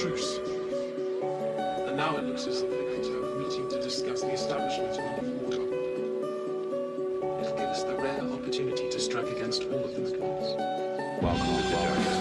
[0.00, 0.38] Truce.
[0.38, 5.44] And now it looks as if to have a meeting to discuss the establishment of
[5.44, 5.60] order.
[7.38, 10.56] It'll give us the rare opportunity to strike against all of these gods.
[11.20, 12.19] Welcome to the darkest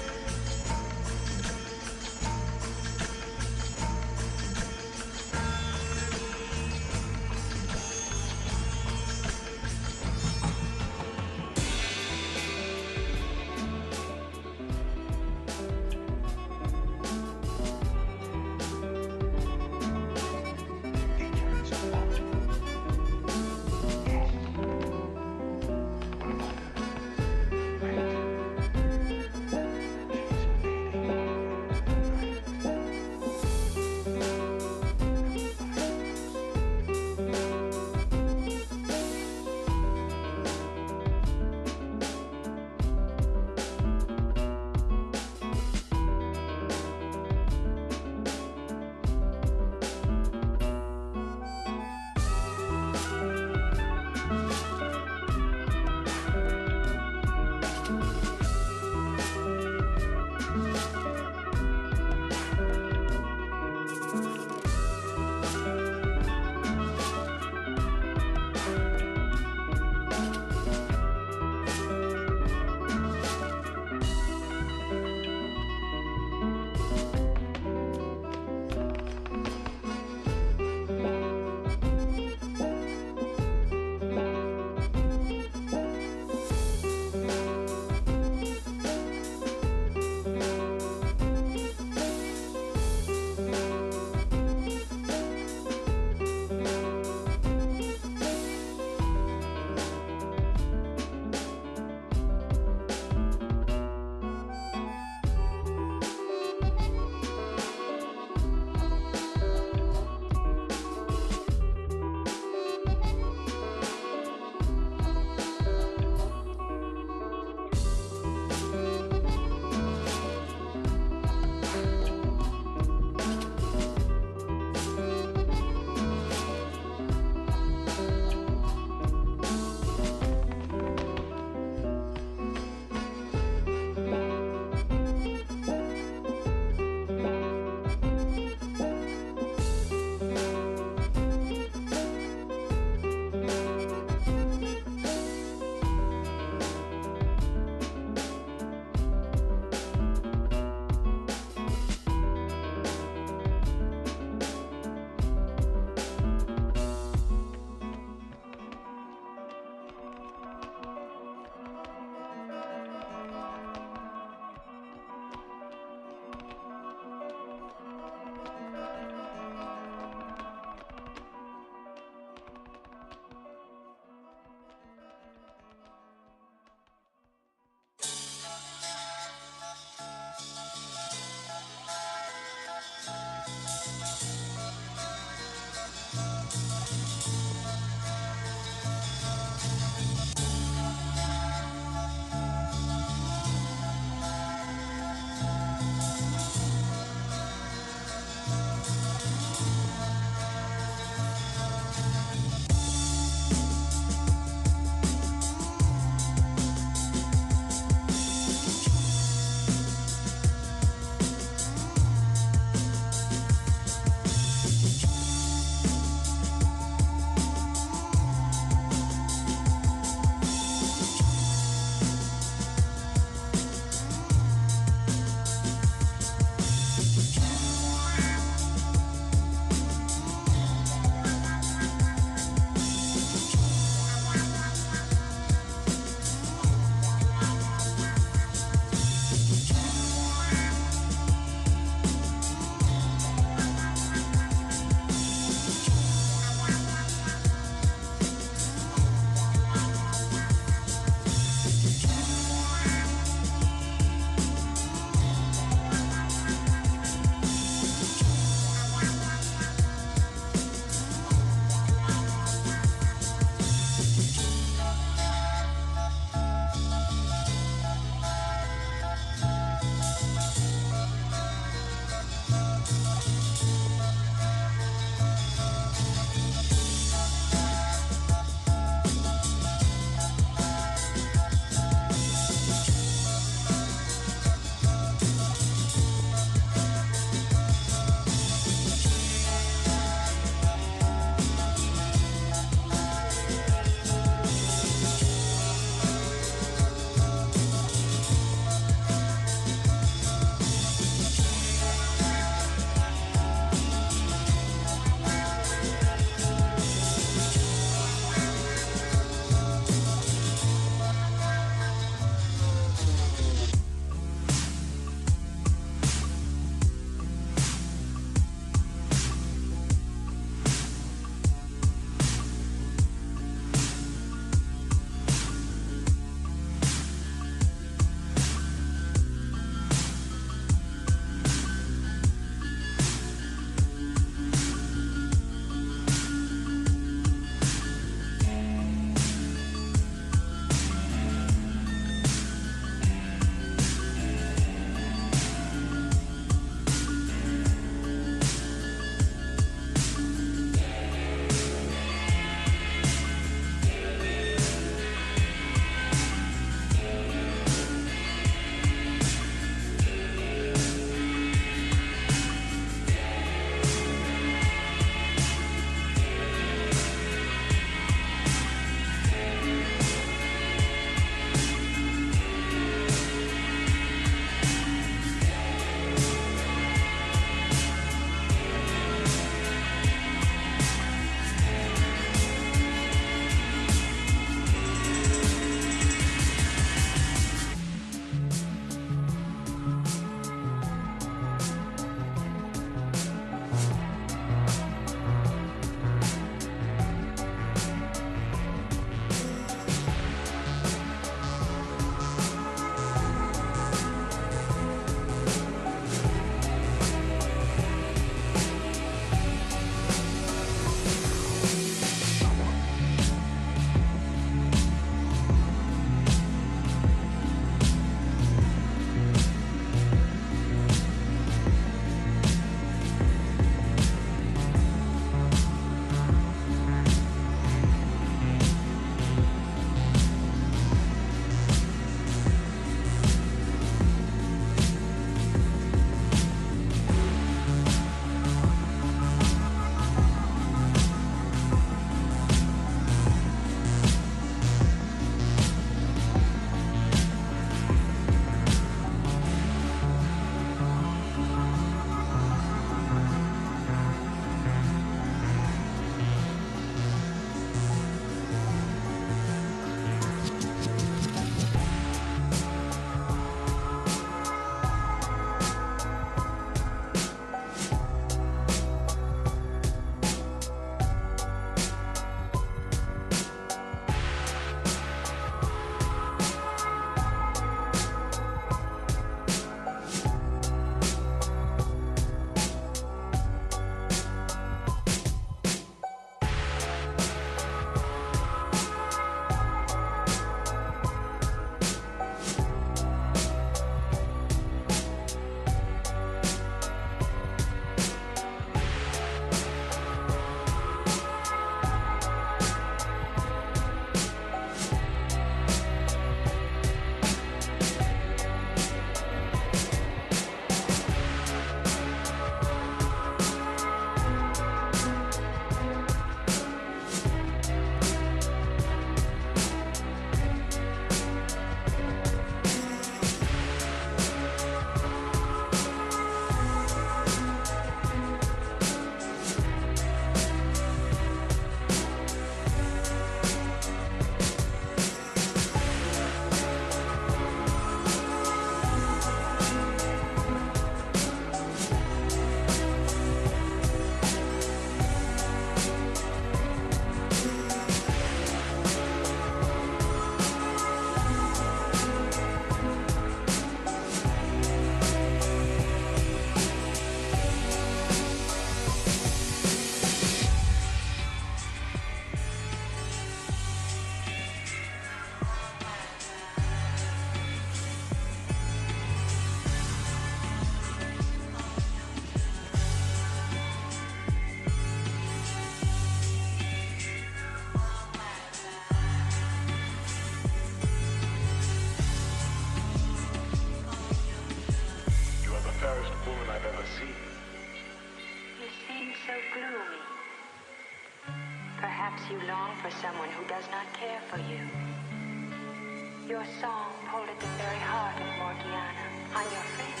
[596.60, 599.06] song pulled at the very heart of Morgiana.
[599.34, 600.00] I'm your friend.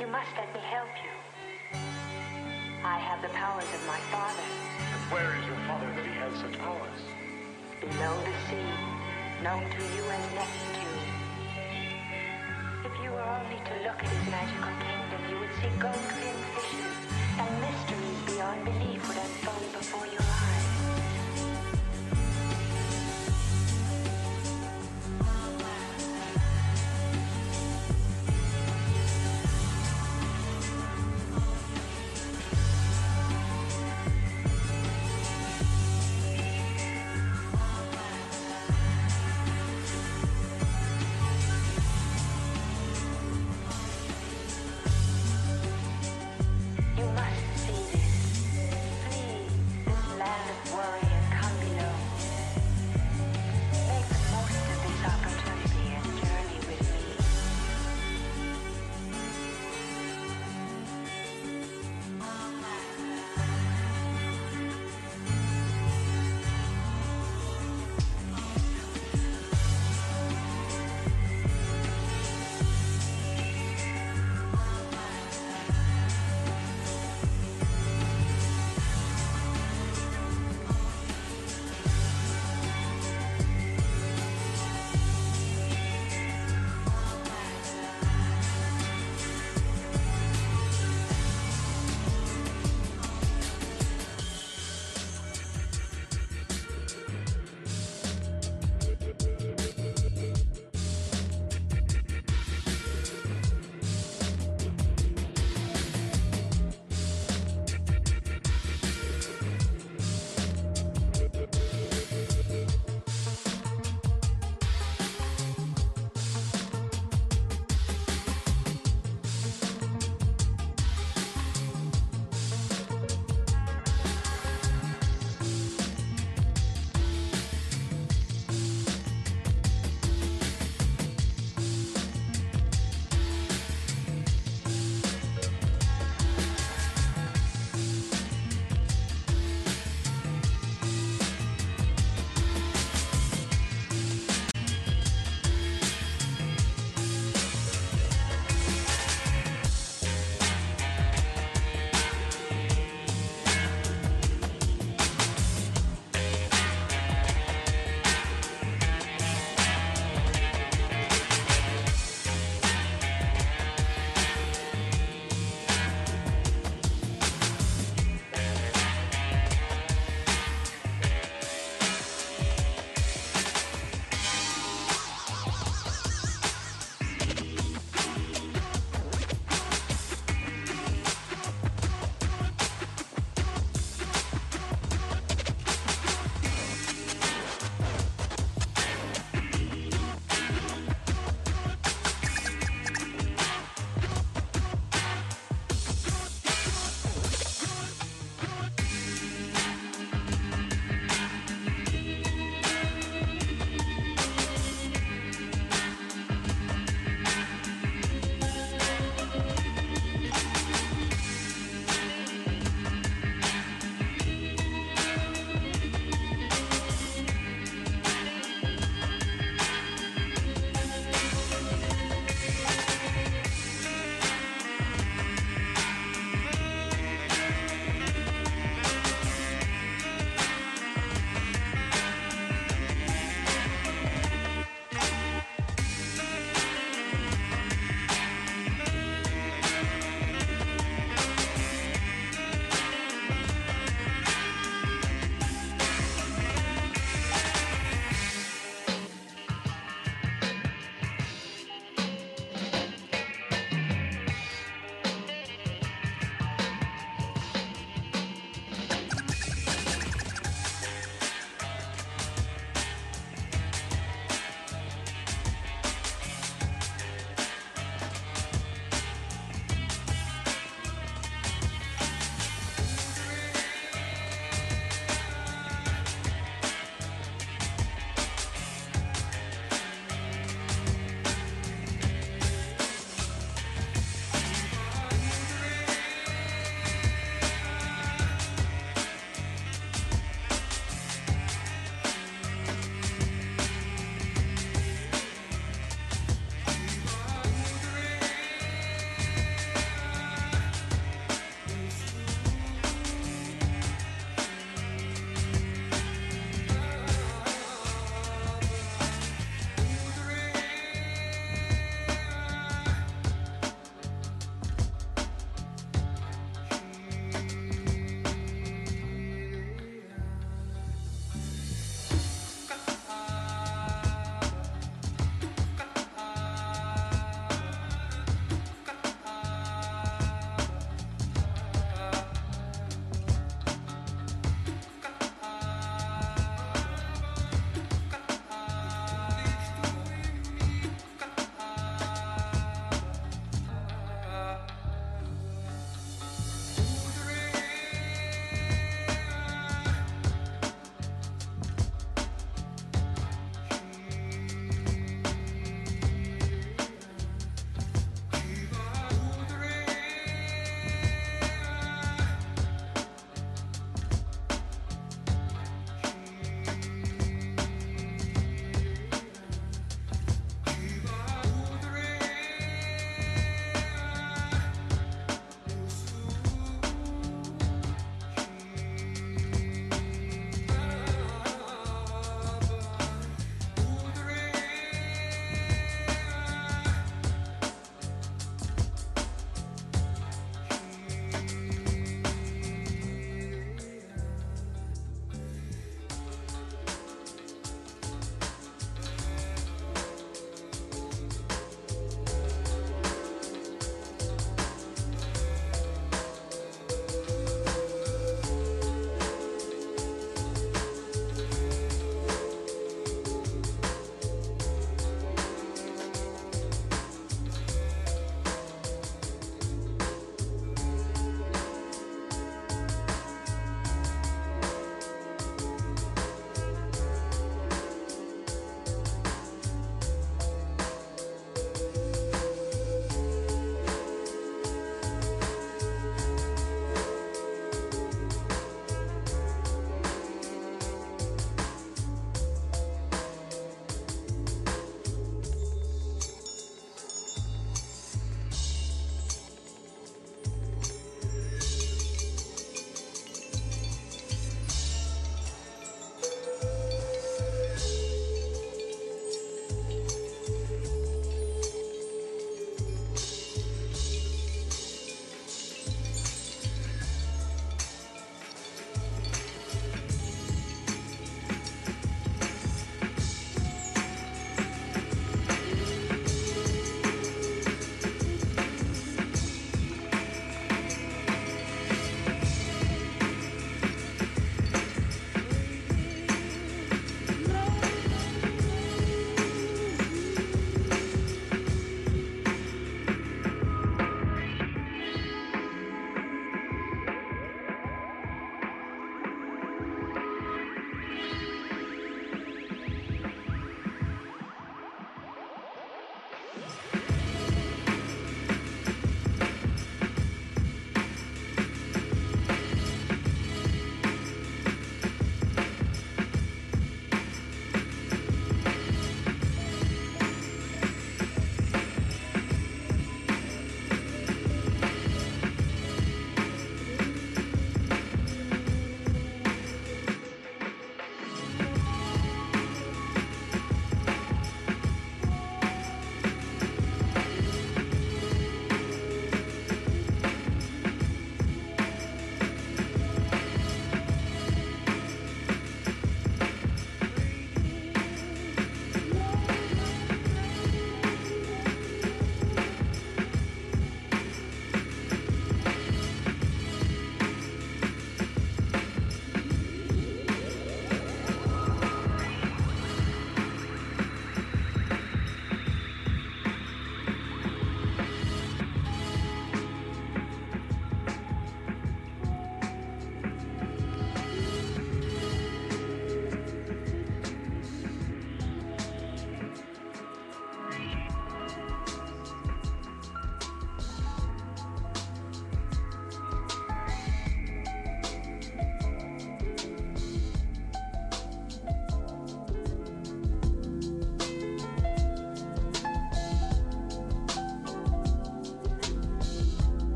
[0.00, 1.14] You must let me help you.
[2.84, 4.46] I have the powers of my father.
[4.78, 7.02] And where is your father that he has such powers?
[7.80, 8.70] Below the sea,
[9.42, 11.06] known to you as Neptune.
[12.84, 16.27] If you were only to look at his magical kingdom, you would see gold-rimmed